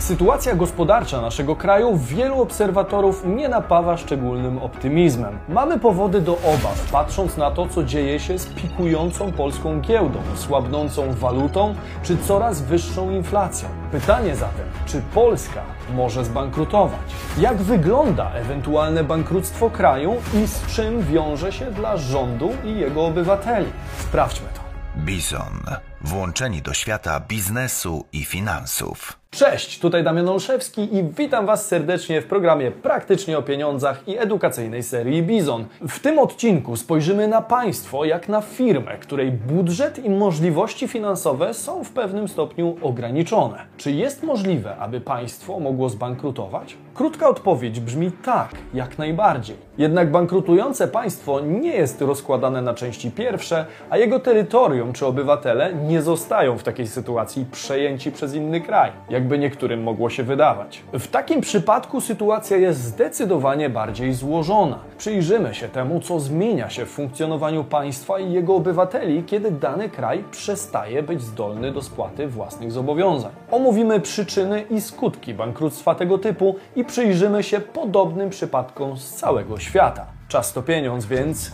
[0.00, 5.38] Sytuacja gospodarcza naszego kraju wielu obserwatorów nie napawa szczególnym optymizmem.
[5.48, 11.12] Mamy powody do obaw, patrząc na to, co dzieje się z pikującą polską giełdą, słabnącą
[11.12, 13.68] walutą czy coraz wyższą inflacją.
[13.92, 15.62] Pytanie zatem, czy Polska
[15.94, 17.00] może zbankrutować?
[17.38, 23.66] Jak wygląda ewentualne bankructwo kraju i z czym wiąże się dla rządu i jego obywateli?
[23.98, 24.60] Sprawdźmy to.
[24.96, 25.60] Bizon.
[26.00, 29.19] Włączeni do świata biznesu i finansów.
[29.30, 34.82] Cześć, tutaj Damian Olszewski i witam Was serdecznie w programie Praktycznie o pieniądzach i edukacyjnej
[34.82, 35.64] serii Bizon.
[35.88, 41.84] W tym odcinku spojrzymy na państwo jak na firmę, której budżet i możliwości finansowe są
[41.84, 43.58] w pewnym stopniu ograniczone.
[43.76, 46.76] Czy jest możliwe, aby państwo mogło zbankrutować?
[46.94, 49.56] Krótka odpowiedź brzmi tak, jak najbardziej.
[49.78, 56.02] Jednak bankrutujące państwo nie jest rozkładane na części pierwsze, a jego terytorium czy obywatele nie
[56.02, 60.82] zostają w takiej sytuacji przejęci przez inny kraj jakby niektórym mogło się wydawać.
[60.92, 64.78] W takim przypadku sytuacja jest zdecydowanie bardziej złożona.
[64.98, 70.24] Przyjrzymy się temu, co zmienia się w funkcjonowaniu państwa i jego obywateli, kiedy dany kraj
[70.30, 73.32] przestaje być zdolny do spłaty własnych zobowiązań.
[73.50, 80.06] Omówimy przyczyny i skutki bankructwa tego typu i przyjrzymy się podobnym przypadkom z całego świata.
[80.28, 81.52] Czas to pieniądz, więc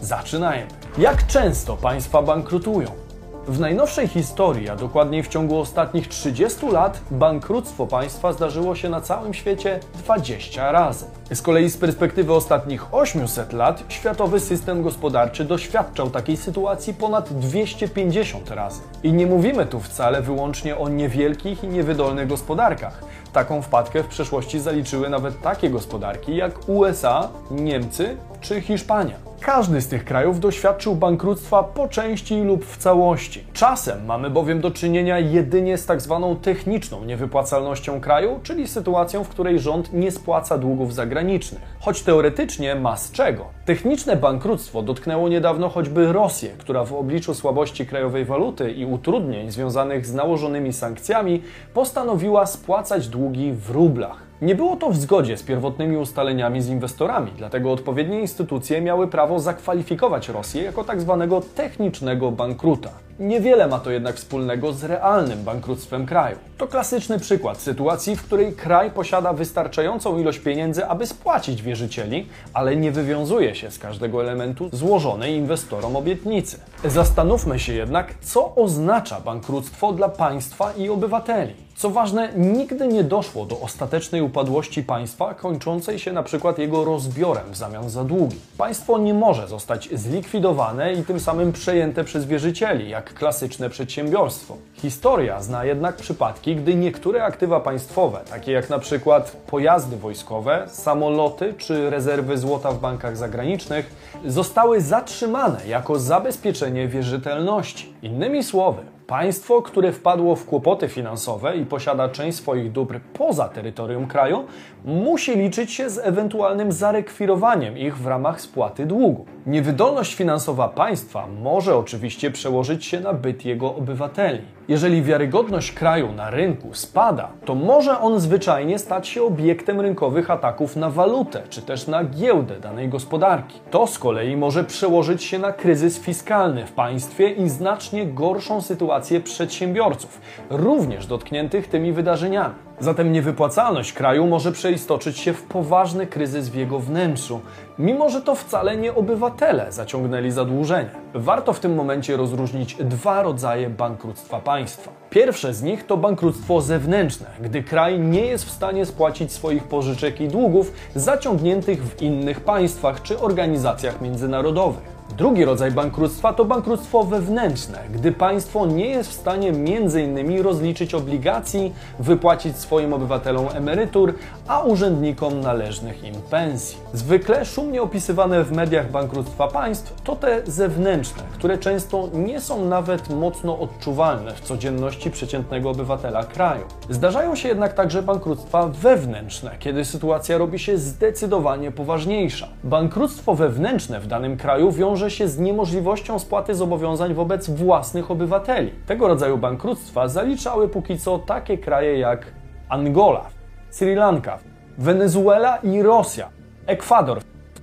[0.00, 0.66] zaczynajmy.
[0.98, 3.05] Jak często państwa bankrutują?
[3.48, 9.00] W najnowszej historii, a dokładniej w ciągu ostatnich 30 lat, bankructwo państwa zdarzyło się na
[9.00, 11.06] całym świecie 20 razy.
[11.32, 18.50] Z kolei z perspektywy ostatnich 800 lat, światowy system gospodarczy doświadczał takiej sytuacji ponad 250
[18.50, 18.80] razy.
[19.02, 23.04] I nie mówimy tu wcale wyłącznie o niewielkich i niewydolnych gospodarkach.
[23.32, 29.25] Taką wpadkę w przeszłości zaliczyły nawet takie gospodarki jak USA, Niemcy czy Hiszpania.
[29.40, 33.44] Każdy z tych krajów doświadczył bankructwa po części lub w całości.
[33.52, 39.28] Czasem mamy bowiem do czynienia jedynie z tak zwaną techniczną niewypłacalnością kraju, czyli sytuacją, w
[39.28, 41.62] której rząd nie spłaca długów zagranicznych.
[41.80, 43.44] Choć teoretycznie ma z czego.
[43.64, 50.06] Techniczne bankructwo dotknęło niedawno choćby Rosję, która w obliczu słabości krajowej waluty i utrudnień związanych
[50.06, 51.42] z nałożonymi sankcjami
[51.74, 54.25] postanowiła spłacać długi w rublach.
[54.42, 59.40] Nie było to w zgodzie z pierwotnymi ustaleniami z inwestorami, dlatego odpowiednie instytucje miały prawo
[59.40, 62.90] zakwalifikować Rosję jako tak zwanego technicznego bankruta.
[63.18, 66.36] Niewiele ma to jednak wspólnego z realnym bankructwem kraju.
[66.58, 72.76] To klasyczny przykład sytuacji, w której kraj posiada wystarczającą ilość pieniędzy, aby spłacić wierzycieli, ale
[72.76, 76.60] nie wywiązuje się z każdego elementu złożonej inwestorom obietnicy.
[76.84, 81.65] Zastanówmy się jednak, co oznacza bankructwo dla państwa i obywateli.
[81.78, 87.44] Co ważne, nigdy nie doszło do ostatecznej upadłości państwa, kończącej się na przykład jego rozbiorem
[87.50, 88.36] w zamian za długi.
[88.58, 94.56] Państwo nie może zostać zlikwidowane i tym samym przejęte przez wierzycieli, jak klasyczne przedsiębiorstwo.
[94.74, 101.54] Historia zna jednak przypadki, gdy niektóre aktywa państwowe, takie jak na przykład pojazdy wojskowe, samoloty
[101.58, 103.90] czy rezerwy złota w bankach zagranicznych,
[104.26, 107.94] zostały zatrzymane jako zabezpieczenie wierzytelności.
[108.02, 114.06] Innymi słowy, Państwo, które wpadło w kłopoty finansowe i posiada część swoich dóbr poza terytorium
[114.06, 114.44] kraju,
[114.84, 119.26] musi liczyć się z ewentualnym zarekwirowaniem ich w ramach spłaty długu.
[119.46, 124.55] Niewydolność finansowa państwa może oczywiście przełożyć się na byt jego obywateli.
[124.68, 130.76] Jeżeli wiarygodność kraju na rynku spada, to może on zwyczajnie stać się obiektem rynkowych ataków
[130.76, 133.60] na walutę czy też na giełdę danej gospodarki.
[133.70, 139.20] To z kolei może przełożyć się na kryzys fiskalny w państwie i znacznie gorszą sytuację
[139.20, 142.65] przedsiębiorców, również dotkniętych tymi wydarzeniami.
[142.80, 147.40] Zatem niewypłacalność kraju może przeistoczyć się w poważny kryzys w jego wnętrzu,
[147.78, 150.90] mimo że to wcale nie obywatele zaciągnęli zadłużenie.
[151.14, 154.90] Warto w tym momencie rozróżnić dwa rodzaje bankructwa państwa.
[155.10, 160.20] Pierwsze z nich to bankructwo zewnętrzne, gdy kraj nie jest w stanie spłacić swoich pożyczek
[160.20, 164.95] i długów zaciągniętych w innych państwach czy organizacjach międzynarodowych.
[165.10, 170.42] Drugi rodzaj bankructwa to bankructwo wewnętrzne, gdy państwo nie jest w stanie m.in.
[170.42, 174.14] rozliczyć obligacji, wypłacić swoim obywatelom emerytur,
[174.48, 176.78] a urzędnikom należnych im pensji.
[176.92, 183.10] Zwykle szumnie opisywane w mediach bankructwa państw to te zewnętrzne, które często nie są nawet
[183.10, 186.64] mocno odczuwalne w codzienności przeciętnego obywatela kraju.
[186.90, 192.48] Zdarzają się jednak także bankructwa wewnętrzne, kiedy sytuacja robi się zdecydowanie poważniejsza.
[192.64, 198.72] Bankructwo wewnętrzne w danym kraju wiąże wiąże się z niemożliwością spłaty zobowiązań wobec własnych obywateli.
[198.86, 202.26] Tego rodzaju bankructwa zaliczały póki co takie kraje jak
[202.68, 203.24] Angola,
[203.70, 204.38] Sri Lanka,
[204.78, 206.28] Wenezuela i Rosja,
[206.66, 207.20] Ekwador,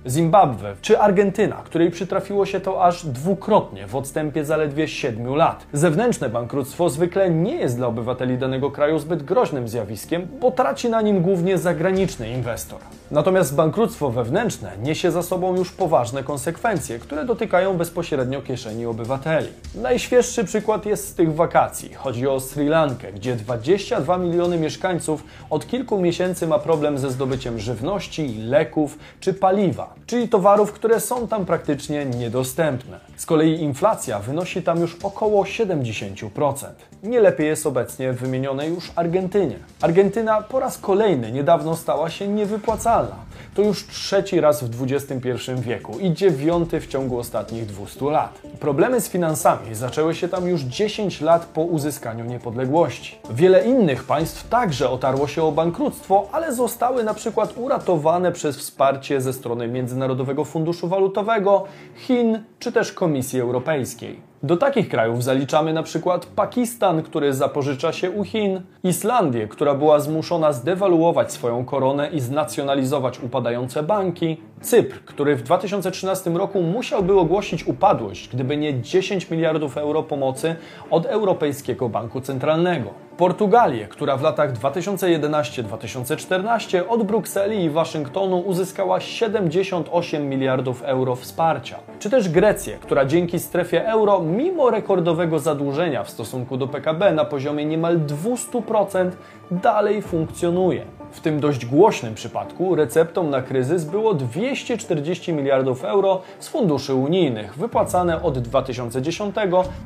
[0.08, 5.66] Zimbabwe czy Argentyna, której przytrafiło się to aż dwukrotnie w odstępie zaledwie 7 lat.
[5.72, 11.02] Zewnętrzne bankructwo zwykle nie jest dla obywateli danego kraju zbyt groźnym zjawiskiem, bo traci na
[11.02, 12.78] nim głównie zagraniczny inwestor.
[13.10, 19.48] Natomiast bankructwo wewnętrzne niesie za sobą już poważne konsekwencje, które dotykają bezpośrednio kieszeni obywateli.
[19.74, 21.94] Najświeższy przykład jest z tych wakacji.
[21.94, 27.58] Chodzi o Sri Lankę, gdzie 22 miliony mieszkańców od kilku miesięcy ma problem ze zdobyciem
[27.58, 33.00] żywności, leków czy paliwa, czyli towarów, które są tam praktycznie niedostępne.
[33.16, 36.66] Z kolei inflacja wynosi tam już około 70%.
[37.02, 39.56] Nie lepiej jest obecnie w wymienionej już Argentynie.
[39.80, 43.16] Argentyna po raz kolejny niedawno stała się niewypłacalna.
[43.54, 48.38] To już trzeci raz w XXI wieku i dziewiąty w ciągu ostatnich 200 lat.
[48.60, 53.18] Problemy z finansami zaczęły się tam już 10 lat po uzyskaniu niepodległości.
[53.30, 59.20] Wiele innych państw także otarło się o bankructwo, ale zostały na przykład uratowane przez wsparcie
[59.20, 61.64] ze strony Międzynarodowego Funduszu Walutowego,
[61.96, 64.20] Chin czy też Komisji Europejskiej.
[64.42, 70.00] Do takich krajów zaliczamy na przykład Pakistan, który zapożycza się u Chin, Islandię, która była
[70.00, 77.66] zmuszona zdewaluować swoją koronę i znacjonalizować upadające banki, Cypr, który w 2013 roku musiałby ogłosić
[77.66, 80.56] upadłość, gdyby nie 10 miliardów euro pomocy
[80.90, 82.90] od Europejskiego Banku Centralnego.
[83.16, 91.78] Portugalię, która w latach 2011-2014 od Brukseli i Waszyngtonu uzyskała 78 miliardów euro wsparcia.
[91.98, 97.24] Czy też Grecję, która dzięki strefie euro, mimo rekordowego zadłużenia w stosunku do PKB na
[97.24, 99.10] poziomie niemal 200%,
[99.50, 100.84] dalej funkcjonuje.
[101.14, 107.58] W tym dość głośnym przypadku receptą na kryzys było 240 miliardów euro z funduszy unijnych,
[107.58, 109.34] wypłacane od 2010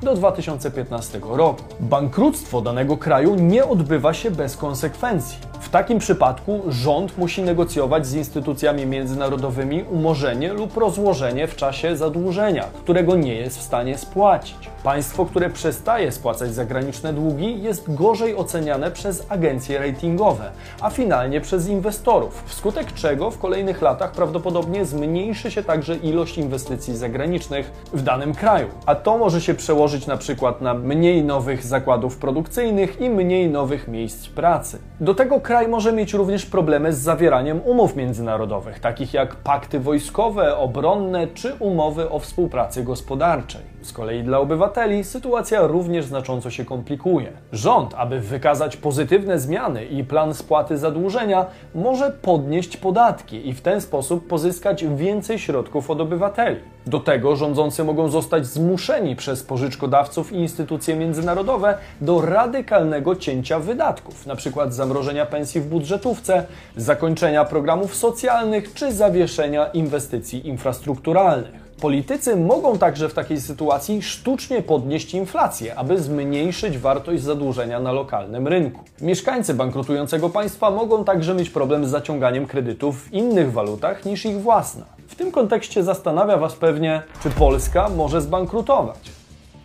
[0.02, 1.62] do 2015 roku.
[1.80, 5.38] Bankructwo danego kraju nie odbywa się bez konsekwencji.
[5.60, 12.64] W takim przypadku rząd musi negocjować z instytucjami międzynarodowymi umorzenie lub rozłożenie w czasie zadłużenia,
[12.82, 14.70] którego nie jest w stanie spłacić.
[14.82, 20.50] Państwo, które przestaje spłacać zagraniczne długi, jest gorzej oceniane przez agencje ratingowe,
[20.80, 26.96] a finalnie przez inwestorów, wskutek czego w kolejnych latach prawdopodobnie zmniejszy się także ilość inwestycji
[26.96, 28.68] zagranicznych w danym kraju.
[28.86, 33.88] A to może się przełożyć na przykład na mniej nowych zakładów produkcyjnych i mniej nowych
[33.88, 34.78] miejsc pracy.
[35.00, 40.56] Do tego kraj może mieć również problemy z zawieraniem umów międzynarodowych, takich jak pakty wojskowe,
[40.56, 43.60] obronne czy umowy o współpracy gospodarczej.
[43.82, 47.32] Z kolei dla obywateli sytuacja również znacząco się komplikuje.
[47.52, 53.80] Rząd, aby wykazać pozytywne zmiany i plan spłaty zadłużenia, może podnieść podatki i w ten
[53.80, 56.60] sposób pozyskać więcej środków od obywateli.
[56.88, 64.26] Do tego rządzący mogą zostać zmuszeni przez pożyczkodawców i instytucje międzynarodowe do radykalnego cięcia wydatków,
[64.26, 64.70] np.
[64.70, 66.46] zamrożenia pensji w budżetówce,
[66.76, 71.67] zakończenia programów socjalnych czy zawieszenia inwestycji infrastrukturalnych.
[71.80, 78.48] Politycy mogą także w takiej sytuacji sztucznie podnieść inflację, aby zmniejszyć wartość zadłużenia na lokalnym
[78.48, 78.80] rynku.
[79.00, 84.40] Mieszkańcy bankrutującego państwa mogą także mieć problem z zaciąganiem kredytów w innych walutach niż ich
[84.40, 84.84] własna.
[85.08, 88.98] W tym kontekście zastanawia Was pewnie, czy Polska może zbankrutować.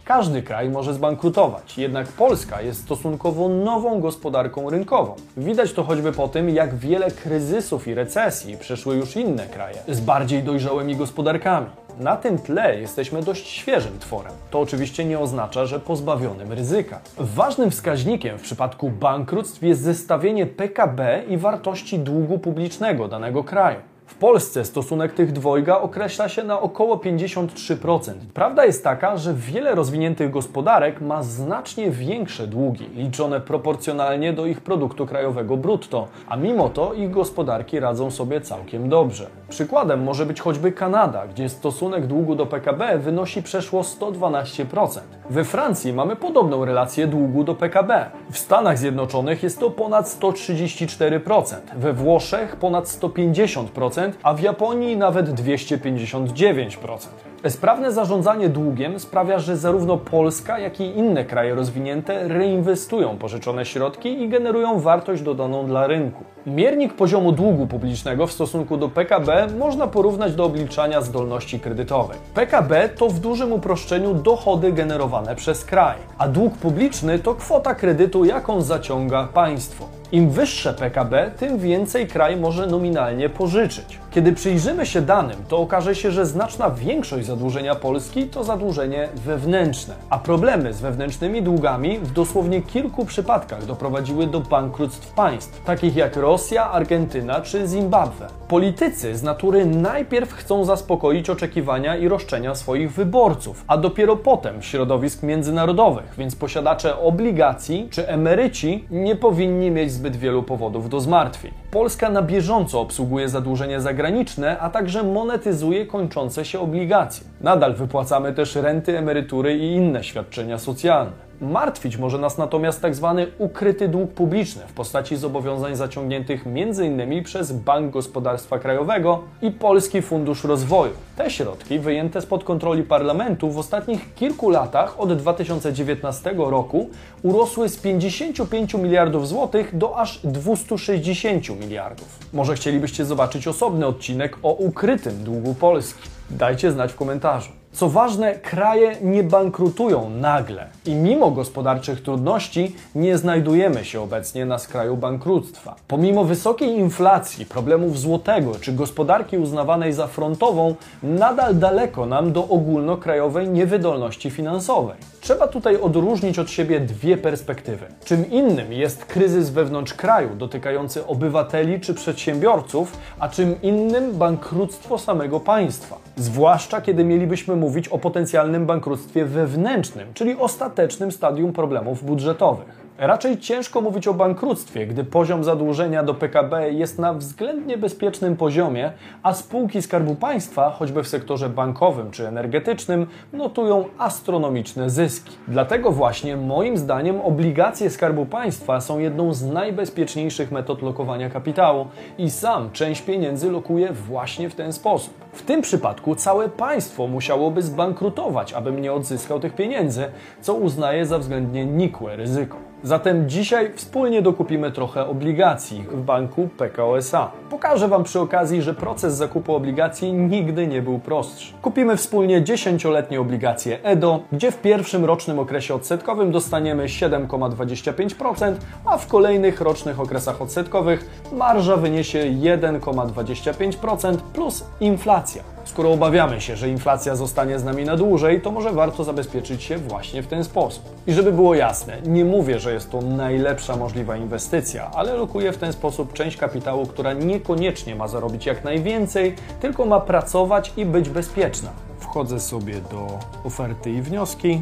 [0.05, 5.15] Każdy kraj może zbankrutować, jednak Polska jest stosunkowo nową gospodarką rynkową.
[5.37, 9.99] Widać to choćby po tym, jak wiele kryzysów i recesji przeszły już inne kraje z
[9.99, 11.67] bardziej dojrzałymi gospodarkami.
[11.99, 14.33] Na tym tle jesteśmy dość świeżym tworem.
[14.51, 16.99] To oczywiście nie oznacza, że pozbawionym ryzyka.
[17.17, 23.79] Ważnym wskaźnikiem w przypadku bankructw jest zestawienie PKB i wartości długu publicznego danego kraju.
[24.05, 28.13] W Polsce stosunek tych dwojga określa się na około 53%.
[28.33, 34.61] Prawda jest taka, że wiele rozwiniętych gospodarek ma znacznie większe długi, liczone proporcjonalnie do ich
[34.61, 39.27] produktu krajowego brutto, a mimo to ich gospodarki radzą sobie całkiem dobrze.
[39.53, 44.99] Przykładem może być choćby Kanada, gdzie stosunek długu do PKB wynosi przeszło 112%.
[45.29, 48.11] We Francji mamy podobną relację długu do PKB.
[48.31, 55.29] W Stanach Zjednoczonych jest to ponad 134%, we Włoszech ponad 150%, a w Japonii nawet
[55.29, 57.32] 259%.
[57.49, 64.21] Sprawne zarządzanie długiem sprawia, że zarówno Polska, jak i inne kraje rozwinięte reinwestują pożyczone środki
[64.21, 66.23] i generują wartość dodaną dla rynku.
[66.47, 72.17] Miernik poziomu długu publicznego w stosunku do PKB można porównać do obliczania zdolności kredytowej.
[72.33, 78.25] PKB to w dużym uproszczeniu dochody generowane przez kraj, a dług publiczny to kwota kredytu,
[78.25, 80.02] jaką zaciąga państwo.
[80.13, 83.99] Im wyższe PKB, tym więcej kraj może nominalnie pożyczyć.
[84.11, 89.93] Kiedy przyjrzymy się danym, to okaże się, że znaczna większość zadłużenia Polski to zadłużenie wewnętrzne,
[90.09, 96.15] a problemy z wewnętrznymi długami w dosłownie kilku przypadkach doprowadziły do bankructw państw, takich jak
[96.15, 98.27] Rosja, Argentyna czy Zimbabwe.
[98.47, 105.23] Politycy z natury najpierw chcą zaspokoić oczekiwania i roszczenia swoich wyborców, a dopiero potem środowisk
[105.23, 111.51] międzynarodowych, więc posiadacze obligacji czy emeryci nie powinni mieć zbyt wielu powodów do zmartwień.
[111.71, 117.25] Polska na bieżąco obsługuje zadłużenie zagraniczne, a także monetyzuje kończące się obligacje.
[117.43, 121.33] Nadal wypłacamy też renty, emerytury i inne świadczenia socjalne.
[121.41, 123.15] Martwić może nas natomiast tzw.
[123.17, 127.23] Tak ukryty dług publiczny w postaci zobowiązań zaciągniętych m.in.
[127.23, 130.93] przez Bank Gospodarstwa Krajowego i Polski Fundusz Rozwoju.
[131.17, 136.89] Te środki, wyjęte spod kontroli parlamentu, w ostatnich kilku latach od 2019 roku
[137.23, 142.19] urosły z 55 miliardów złotych do aż 260 miliardów.
[142.33, 146.09] Może chcielibyście zobaczyć osobny odcinek o ukrytym długu Polski?
[146.29, 147.62] Dajcie znać w komentarzu.
[147.73, 154.59] Co ważne, kraje nie bankrutują nagle i mimo gospodarczych trudności nie znajdujemy się obecnie na
[154.59, 155.75] skraju bankructwa.
[155.87, 163.49] Pomimo wysokiej inflacji, problemów złotego czy gospodarki uznawanej za frontową, nadal daleko nam do ogólnokrajowej
[163.49, 164.97] niewydolności finansowej.
[165.21, 167.85] Trzeba tutaj odróżnić od siebie dwie perspektywy.
[168.05, 175.39] Czym innym jest kryzys wewnątrz kraju dotykający obywateli czy przedsiębiorców, a czym innym bankructwo samego
[175.39, 175.97] państwa.
[176.15, 182.83] Zwłaszcza kiedy mielibyśmy mówić o potencjalnym bankructwie wewnętrznym, czyli ostatecznym stadium problemów budżetowych.
[182.97, 188.91] Raczej ciężko mówić o bankructwie, gdy poziom zadłużenia do PKB jest na względnie bezpiecznym poziomie,
[189.23, 195.31] a spółki Skarbu Państwa, choćby w sektorze bankowym czy energetycznym, notują astronomiczne zyski.
[195.47, 202.29] Dlatego właśnie moim zdaniem obligacje Skarbu Państwa są jedną z najbezpieczniejszych metod lokowania kapitału i
[202.29, 205.22] sam część pieniędzy lokuje właśnie w ten sposób.
[205.33, 210.05] W tym przypadku całe państwo musiałoby zbankrutować, abym nie odzyskał tych pieniędzy,
[210.41, 212.57] co uznaję za względnie nikłe ryzyko.
[212.83, 217.31] Zatem dzisiaj wspólnie dokupimy trochę obligacji w banku PKO SA.
[217.49, 221.53] Pokażę Wam przy okazji, że proces zakupu obligacji nigdy nie był prostszy.
[221.61, 228.53] Kupimy wspólnie 10-letnie obligacje EDO, gdzie w pierwszym rocznym okresie odsetkowym dostaniemy 7,25%,
[228.85, 235.22] a w kolejnych rocznych okresach odsetkowych marża wyniesie 1,25% plus inflacja.
[235.65, 239.77] Skoro obawiamy się, że inflacja zostanie z nami na dłużej, to może warto zabezpieczyć się
[239.77, 240.83] właśnie w ten sposób.
[241.07, 245.57] I żeby było jasne, nie mówię, że jest to najlepsza możliwa inwestycja, ale lokuję w
[245.57, 251.09] ten sposób część kapitału, która niekoniecznie ma zarobić jak najwięcej, tylko ma pracować i być
[251.09, 251.69] bezpieczna.
[251.99, 254.61] Wchodzę sobie do oferty i wnioski.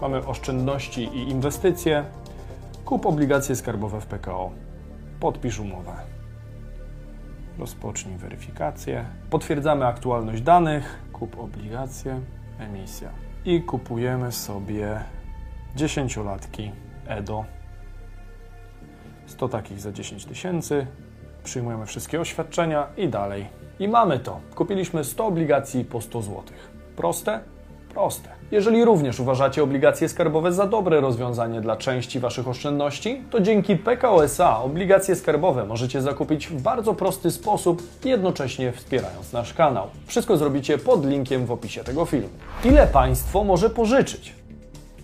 [0.00, 2.04] Mamy oszczędności i inwestycje.
[2.84, 4.50] Kup obligacje skarbowe w PKO.
[5.20, 6.19] Podpisz umowę.
[7.60, 9.04] Rozpocznij weryfikację.
[9.30, 10.98] Potwierdzamy aktualność danych.
[11.12, 12.20] Kup obligacje,
[12.58, 13.08] emisja.
[13.44, 15.00] I kupujemy sobie
[15.76, 16.70] 10-latki
[17.06, 17.44] EDO.
[19.26, 20.86] 100 takich za 10 tysięcy.
[21.44, 23.46] Przyjmujemy wszystkie oświadczenia i dalej.
[23.78, 24.40] I mamy to.
[24.54, 26.42] Kupiliśmy 100 obligacji po 100 zł.
[26.96, 27.40] Proste?
[27.88, 28.39] Proste.
[28.52, 34.62] Jeżeli również uważacie obligacje skarbowe za dobre rozwiązanie dla części Waszych oszczędności, to dzięki PKOSA
[34.62, 39.86] obligacje skarbowe możecie zakupić w bardzo prosty sposób, jednocześnie wspierając nasz kanał.
[40.06, 42.28] Wszystko zrobicie pod linkiem w opisie tego filmu.
[42.64, 44.39] Ile państwo może pożyczyć?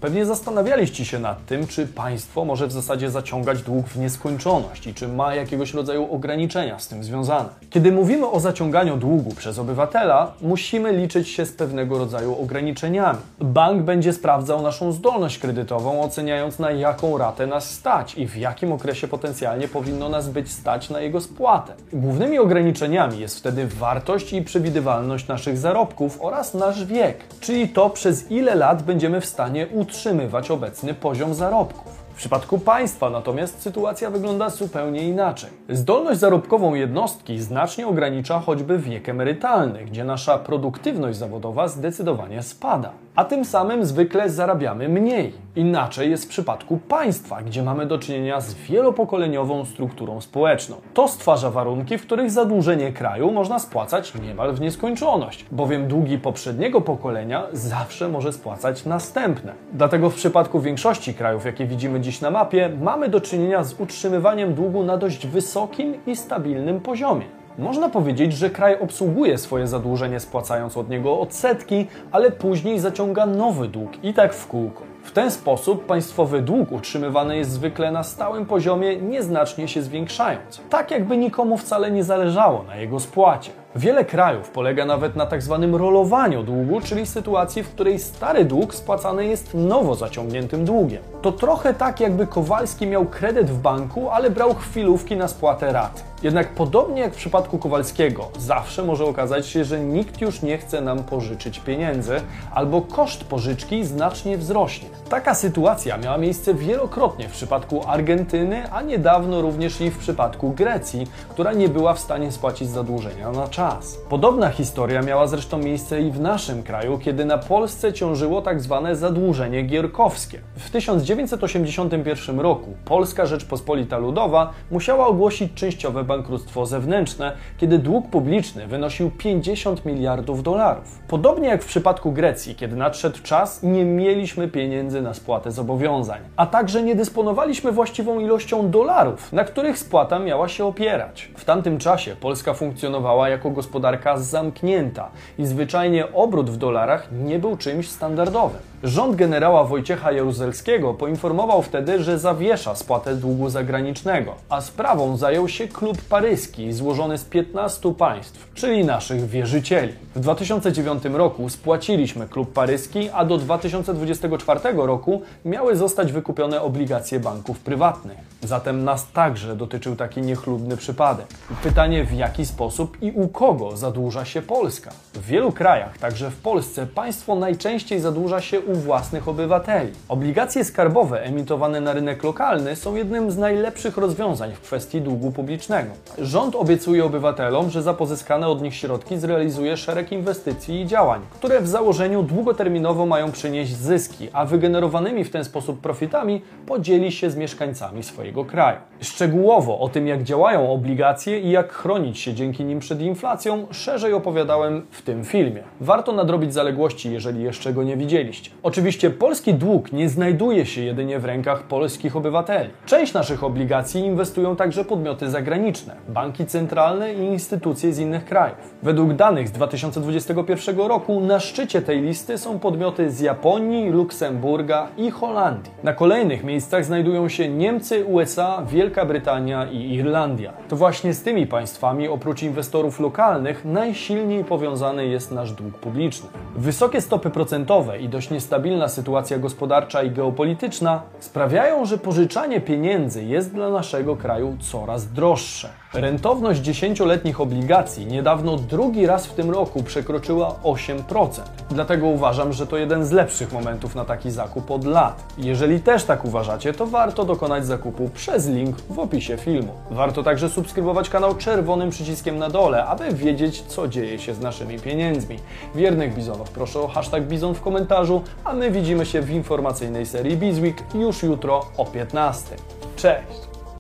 [0.01, 4.95] Pewnie zastanawialiście się nad tym, czy państwo może w zasadzie zaciągać dług w nieskończoność i
[4.95, 7.49] czy ma jakiegoś rodzaju ograniczenia z tym związane.
[7.71, 13.19] Kiedy mówimy o zaciąganiu długu przez obywatela, musimy liczyć się z pewnego rodzaju ograniczeniami.
[13.41, 18.73] Bank będzie sprawdzał naszą zdolność kredytową, oceniając na jaką ratę nas stać i w jakim
[18.73, 21.73] okresie potencjalnie powinno nas być stać na jego spłatę.
[21.93, 28.31] Głównymi ograniczeniami jest wtedy wartość i przewidywalność naszych zarobków oraz nasz wiek, czyli to przez
[28.31, 31.96] ile lat będziemy w stanie utrzymać utrzymywać obecny poziom zarobków.
[32.17, 35.51] W przypadku państwa natomiast sytuacja wygląda zupełnie inaczej.
[35.69, 43.25] Zdolność zarobkową jednostki znacznie ogranicza choćby wiek emerytalny, gdzie nasza produktywność zawodowa zdecydowanie spada a
[43.25, 45.33] tym samym zwykle zarabiamy mniej.
[45.57, 50.77] Inaczej jest w przypadku państwa, gdzie mamy do czynienia z wielopokoleniową strukturą społeczną.
[50.95, 56.81] To stwarza warunki, w których zadłużenie kraju można spłacać niemal w nieskończoność, bowiem długi poprzedniego
[56.81, 59.53] pokolenia zawsze może spłacać następne.
[59.73, 64.55] Dlatego w przypadku większości krajów, jakie widzimy dziś na mapie, mamy do czynienia z utrzymywaniem
[64.55, 67.27] długu na dość wysokim i stabilnym poziomie.
[67.59, 73.69] Można powiedzieć, że kraj obsługuje swoje zadłużenie spłacając od niego odsetki, ale później zaciąga nowy
[73.69, 74.83] dług i tak w kółko.
[75.03, 80.61] W ten sposób państwowy dług utrzymywany jest zwykle na stałym poziomie, nieznacznie się zwiększając.
[80.71, 83.51] Tak jakby nikomu wcale nie zależało na jego spłacie.
[83.77, 88.75] Wiele krajów polega nawet na tak zwanym rolowaniu długu, czyli sytuacji, w której stary dług
[88.75, 91.03] spłacany jest nowo zaciągniętym długiem.
[91.23, 96.05] To trochę tak, jakby Kowalski miał kredyt w banku, ale brał chwilówki na spłatę rat.
[96.23, 100.81] Jednak podobnie jak w przypadku Kowalskiego, zawsze może okazać się, że nikt już nie chce
[100.81, 102.21] nam pożyczyć pieniędzy,
[102.55, 104.89] albo koszt pożyczki znacznie wzrośnie.
[105.09, 111.07] Taka sytuacja miała miejsce wielokrotnie w przypadku Argentyny, a niedawno również i w przypadku Grecji,
[111.29, 113.99] która nie była w stanie spłacić zadłużenia na czas.
[114.09, 118.97] Podobna historia miała zresztą miejsce i w naszym kraju, kiedy na Polsce ciążyło tak zwane
[118.97, 120.41] zadłużenie gierkowskie.
[120.57, 129.11] W 1981 roku Polska Rzeczpospolita Ludowa musiała ogłosić częściowe bankructwo zewnętrzne, kiedy dług publiczny wynosił
[129.11, 130.99] 50 miliardów dolarów.
[131.09, 136.47] Podobnie jak w przypadku Grecji, kiedy nadszedł czas, nie mieliśmy pieniędzy na spłatę zobowiązań, a
[136.47, 141.31] także nie dysponowaliśmy właściwą ilością dolarów, na których spłata miała się opierać.
[141.37, 147.57] W tamtym czasie Polska funkcjonowała jako gospodarka zamknięta i zwyczajnie obrót w dolarach nie był
[147.57, 148.61] czymś standardowym.
[148.83, 155.69] Rząd generała Wojciecha Jaruzelskiego poinformował wtedy, że zawiesza spłatę długu zagranicznego, a sprawą zajął się
[155.69, 159.93] klub paryski złożony z 15 państw, czyli naszych wierzycieli.
[160.17, 167.59] W 2009 roku spłaciliśmy klub paryski, a do 2024 roku miały zostać wykupione obligacje banków
[167.61, 168.19] prywatnych.
[168.43, 171.27] Zatem nas także dotyczył taki niechlubny przypadek.
[171.63, 174.91] Pytanie w jaki sposób i u kogo zadłuża się Polska?
[175.15, 179.93] W wielu krajach, także w Polsce, państwo najczęściej zadłuża się u własnych obywateli.
[180.09, 185.91] Obligacje skarbowe emitowane na rynek lokalny są jednym z najlepszych rozwiązań w kwestii długu publicznego.
[186.19, 191.61] Rząd obiecuje obywatelom, że za pozyskane od nich środki zrealizuje szereg inwestycji i działań, które
[191.61, 197.37] w założeniu długoterminowo mają przynieść zyski, a wygenerowanymi w ten sposób profitami podzieli się z
[197.37, 198.79] mieszkańcami swojego kraju.
[199.01, 204.13] Szczegółowo o tym, jak działają obligacje i jak chronić się dzięki nim przed inflacją, szerzej
[204.13, 205.63] opowiadałem w tym filmie.
[205.81, 208.51] Warto nadrobić zaległości, jeżeli jeszcze go nie widzieliście.
[208.63, 212.71] Oczywiście polski dług nie znajduje się jedynie w rękach polskich obywateli.
[212.87, 218.75] Część naszych obligacji inwestują także podmioty zagraniczne, banki centralne i instytucje z innych krajów.
[218.83, 225.11] Według danych z 2021 roku na szczycie tej listy są podmioty z Japonii, Luksemburga i
[225.11, 225.73] Holandii.
[225.83, 230.53] Na kolejnych miejscach znajdują się Niemcy, USA, Wielka Brytania i Irlandia.
[230.69, 236.29] To właśnie z tymi państwami, oprócz inwestorów lokalnych, najsilniej powiązany jest nasz dług publiczny.
[236.57, 243.55] Wysokie stopy procentowe i dość niestabilna sytuacja gospodarcza i geopolityczna sprawiają, że pożyczanie pieniędzy jest
[243.55, 245.69] dla naszego kraju coraz droższe.
[245.97, 251.29] Rentowność 10-letnich obligacji niedawno drugi raz w tym roku przekroczyła 8%.
[251.71, 255.25] Dlatego uważam, że to jeden z lepszych momentów na taki zakup od lat.
[255.39, 259.73] Jeżeli też tak uważacie, to warto dokonać zakupu przez link w opisie filmu.
[259.91, 264.79] Warto także subskrybować kanał czerwonym przyciskiem na dole, aby wiedzieć, co dzieje się z naszymi
[264.79, 265.39] pieniędzmi.
[265.75, 270.37] Wiernych bizonów proszę o hashtag bizon w komentarzu, a my widzimy się w informacyjnej serii
[270.37, 272.57] Bizweek już jutro o 15.
[272.97, 273.46] Cześć!